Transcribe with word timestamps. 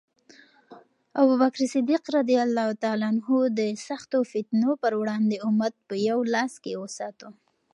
ابوبکر 1.21 1.61
رض 2.13 2.29
د 3.59 3.61
سختو 3.87 4.19
فتنو 4.31 4.71
پر 4.81 4.93
وړاندې 5.01 5.37
امت 5.47 5.73
په 5.87 5.95
یو 6.09 6.19
لاس 6.33 6.53
کې 6.63 6.73
وساته. 6.83 7.27